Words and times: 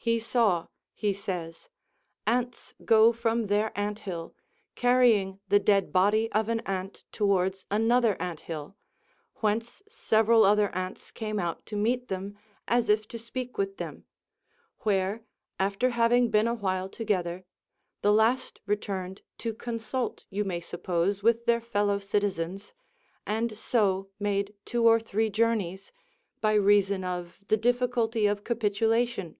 He 0.00 0.18
saw, 0.18 0.68
he 0.94 1.12
says, 1.12 1.68
"Ants 2.26 2.72
go 2.82 3.12
from 3.12 3.48
their 3.48 3.78
ant 3.78 3.98
hill, 3.98 4.34
carrying 4.74 5.38
the 5.50 5.58
dead 5.58 5.92
body 5.92 6.32
of 6.32 6.48
an 6.48 6.60
ant 6.60 7.02
towards 7.12 7.66
another 7.70 8.16
ant 8.22 8.40
hill, 8.40 8.74
whence 9.42 9.82
several 9.86 10.46
other 10.46 10.74
ants 10.74 11.10
came 11.10 11.38
out 11.38 11.66
to 11.66 11.76
meet 11.76 12.08
them, 12.08 12.38
as 12.66 12.88
if 12.88 13.06
to 13.08 13.18
speak 13.18 13.58
with 13.58 13.76
them; 13.76 14.06
where, 14.78 15.24
after 15.58 15.90
having 15.90 16.30
been 16.30 16.48
a 16.48 16.54
while 16.54 16.88
together, 16.88 17.44
the 18.00 18.12
last 18.12 18.62
returned 18.64 19.20
to 19.36 19.52
consult, 19.52 20.24
you 20.30 20.42
may 20.42 20.60
suppose, 20.60 21.22
with 21.22 21.44
their 21.44 21.60
fellow 21.60 21.98
citizens, 21.98 22.72
and 23.26 23.58
so 23.58 24.08
made 24.18 24.54
two 24.64 24.86
or 24.88 24.98
three 24.98 25.28
journeys, 25.28 25.92
by 26.40 26.54
reason 26.54 27.04
of 27.04 27.38
the 27.48 27.58
difficulty 27.58 28.26
of 28.26 28.42
capitulation. 28.42 29.36